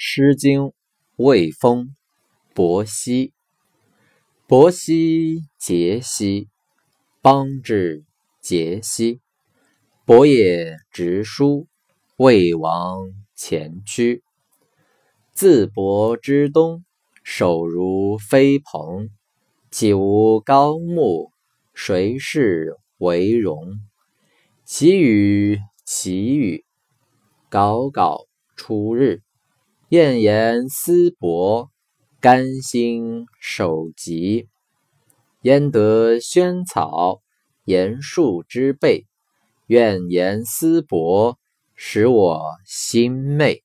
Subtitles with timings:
[0.00, 0.60] 诗经·
[1.16, 1.86] 卫风·
[2.54, 3.32] 伯兮。
[4.46, 6.48] 伯兮，节兮，
[7.20, 8.04] 邦至
[8.40, 9.20] 节兮。
[10.04, 11.66] 伯也直书，
[12.16, 14.22] 魏王前驱。
[15.32, 16.84] 自伯之东，
[17.24, 19.10] 首如飞蓬。
[19.68, 21.32] 岂无高木，
[21.74, 23.80] 谁是为荣？
[24.64, 26.64] 其语，其语，
[27.50, 29.22] 杲杲出日。
[29.90, 31.70] 晏言思伯，
[32.20, 34.46] 甘心守疾。
[35.40, 37.22] 焉得萱草，
[37.64, 39.06] 言树之辈。
[39.66, 41.38] 愿言思伯，
[41.74, 43.62] 使我心媚。